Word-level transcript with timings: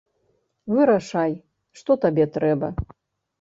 Вырашай, 0.73 1.33
што 1.81 1.99
табе 2.07 2.25
трэба. 2.39 2.73